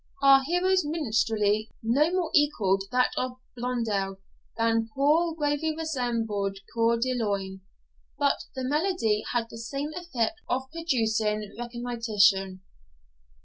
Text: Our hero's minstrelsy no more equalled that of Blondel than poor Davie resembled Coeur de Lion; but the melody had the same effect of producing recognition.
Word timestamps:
Our 0.23 0.41
hero's 0.43 0.83
minstrelsy 0.83 1.69
no 1.83 2.09
more 2.11 2.31
equalled 2.33 2.85
that 2.91 3.11
of 3.17 3.37
Blondel 3.55 4.17
than 4.57 4.89
poor 4.95 5.35
Davie 5.39 5.75
resembled 5.77 6.57
Coeur 6.73 6.97
de 6.97 7.13
Lion; 7.13 7.61
but 8.17 8.45
the 8.55 8.63
melody 8.63 9.23
had 9.31 9.45
the 9.51 9.59
same 9.59 9.91
effect 9.95 10.41
of 10.49 10.71
producing 10.71 11.53
recognition. 11.55 12.61